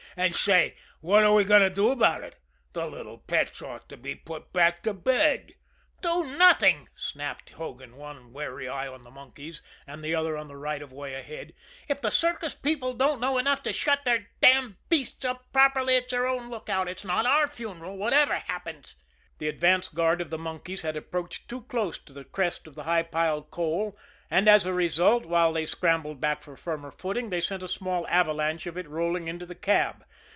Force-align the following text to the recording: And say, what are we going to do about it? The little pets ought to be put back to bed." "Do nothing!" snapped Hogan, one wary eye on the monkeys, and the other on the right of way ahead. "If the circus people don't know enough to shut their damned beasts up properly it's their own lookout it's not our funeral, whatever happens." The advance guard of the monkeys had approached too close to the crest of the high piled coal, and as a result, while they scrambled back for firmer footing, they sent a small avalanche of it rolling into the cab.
And 0.17 0.35
say, 0.35 0.75
what 0.99 1.23
are 1.23 1.31
we 1.33 1.45
going 1.45 1.61
to 1.61 1.69
do 1.69 1.89
about 1.89 2.21
it? 2.21 2.35
The 2.73 2.85
little 2.85 3.19
pets 3.19 3.61
ought 3.61 3.87
to 3.87 3.95
be 3.95 4.13
put 4.13 4.51
back 4.51 4.83
to 4.83 4.93
bed." 4.93 5.53
"Do 6.01 6.25
nothing!" 6.35 6.89
snapped 6.97 7.51
Hogan, 7.51 7.95
one 7.95 8.33
wary 8.33 8.67
eye 8.67 8.89
on 8.89 9.03
the 9.03 9.09
monkeys, 9.09 9.61
and 9.87 10.03
the 10.03 10.13
other 10.13 10.35
on 10.35 10.49
the 10.49 10.57
right 10.57 10.81
of 10.81 10.91
way 10.91 11.13
ahead. 11.13 11.53
"If 11.87 12.01
the 12.01 12.11
circus 12.11 12.53
people 12.53 12.93
don't 12.93 13.21
know 13.21 13.37
enough 13.37 13.63
to 13.63 13.71
shut 13.71 14.03
their 14.03 14.27
damned 14.41 14.75
beasts 14.89 15.23
up 15.23 15.45
properly 15.53 15.95
it's 15.95 16.11
their 16.11 16.27
own 16.27 16.49
lookout 16.49 16.89
it's 16.89 17.05
not 17.05 17.25
our 17.25 17.47
funeral, 17.47 17.95
whatever 17.97 18.33
happens." 18.33 18.97
The 19.37 19.47
advance 19.47 19.87
guard 19.87 20.19
of 20.19 20.29
the 20.29 20.37
monkeys 20.37 20.81
had 20.81 20.97
approached 20.97 21.47
too 21.47 21.61
close 21.61 21.97
to 21.99 22.11
the 22.11 22.25
crest 22.25 22.67
of 22.67 22.75
the 22.75 22.83
high 22.83 23.01
piled 23.01 23.49
coal, 23.49 23.97
and 24.29 24.47
as 24.47 24.65
a 24.65 24.73
result, 24.73 25.25
while 25.25 25.51
they 25.51 25.65
scrambled 25.65 26.21
back 26.21 26.41
for 26.43 26.55
firmer 26.55 26.89
footing, 26.91 27.29
they 27.31 27.41
sent 27.41 27.61
a 27.63 27.67
small 27.67 28.07
avalanche 28.07 28.65
of 28.65 28.77
it 28.77 28.87
rolling 28.87 29.27
into 29.27 29.45
the 29.45 29.55
cab. 29.55 30.05